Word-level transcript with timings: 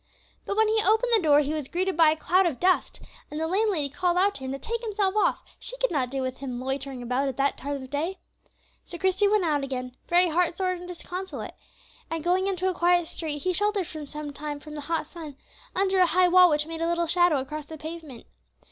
But 0.47 0.57
when 0.57 0.67
he 0.67 0.81
opened 0.83 1.11
the 1.15 1.21
door 1.21 1.41
he 1.41 1.53
was 1.53 1.67
greeted 1.67 1.95
by 1.95 2.09
a 2.09 2.15
cloud 2.15 2.47
of 2.47 2.59
dust; 2.59 3.01
and 3.29 3.39
the 3.39 3.45
landlady 3.45 3.87
called 3.87 4.17
out 4.17 4.33
to 4.33 4.43
him 4.43 4.51
to 4.51 4.57
take 4.57 4.81
himself 4.81 5.15
off, 5.15 5.43
she 5.59 5.77
could 5.77 5.91
not 5.91 6.09
do 6.09 6.23
with 6.23 6.37
him 6.37 6.59
loitering 6.59 7.03
about 7.03 7.27
at 7.27 7.37
that 7.37 7.55
time 7.55 7.75
of 7.83 7.87
day. 7.91 8.17
So 8.83 8.97
Christie 8.97 9.27
turned 9.27 9.45
out 9.45 9.63
again, 9.63 9.95
very 10.07 10.29
heart 10.29 10.57
sore 10.57 10.71
and 10.71 10.87
disconsolate; 10.87 11.53
and, 12.09 12.23
going 12.23 12.47
into 12.47 12.67
a 12.67 12.73
quiet 12.73 13.05
street, 13.05 13.43
he 13.43 13.53
sheltered 13.53 13.85
for 13.85 14.07
some 14.07 14.33
time 14.33 14.59
from 14.59 14.73
the 14.73 14.81
hot 14.81 15.05
sun 15.05 15.37
under 15.75 15.99
a 15.99 16.07
high 16.07 16.27
wall 16.29 16.49
which 16.49 16.65
made 16.65 16.81
a 16.81 16.87
little 16.87 17.05
shadow 17.05 17.37
across 17.39 17.67
the 17.67 17.77
pavement. 17.77 18.25